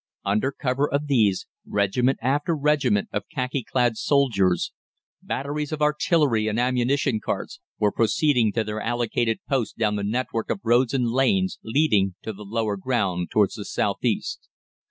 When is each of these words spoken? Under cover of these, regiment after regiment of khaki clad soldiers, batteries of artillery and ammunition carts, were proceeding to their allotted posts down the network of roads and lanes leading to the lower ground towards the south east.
Under 0.25 0.51
cover 0.51 0.91
of 0.91 1.05
these, 1.05 1.45
regiment 1.63 2.17
after 2.23 2.55
regiment 2.55 3.09
of 3.13 3.29
khaki 3.31 3.63
clad 3.63 3.97
soldiers, 3.97 4.71
batteries 5.21 5.71
of 5.71 5.79
artillery 5.83 6.47
and 6.47 6.59
ammunition 6.59 7.19
carts, 7.19 7.59
were 7.77 7.91
proceeding 7.91 8.51
to 8.53 8.63
their 8.63 8.79
allotted 8.79 9.41
posts 9.47 9.75
down 9.75 9.97
the 9.97 10.03
network 10.03 10.49
of 10.49 10.61
roads 10.63 10.95
and 10.95 11.11
lanes 11.11 11.59
leading 11.63 12.15
to 12.23 12.33
the 12.33 12.41
lower 12.43 12.77
ground 12.77 13.29
towards 13.29 13.53
the 13.53 13.63
south 13.63 14.03
east. 14.03 14.49